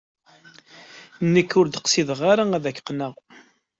Nekk 1.33 1.51
ur 1.59 1.67
d-qqsideɣ 1.67 2.19
ara 2.31 2.43
ad 2.57 2.65
ak-qqneɣ. 2.69 3.13